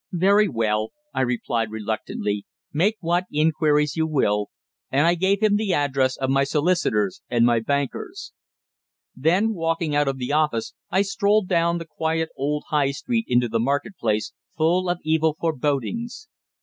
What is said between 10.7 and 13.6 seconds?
I strolled down the quiet old High Street into the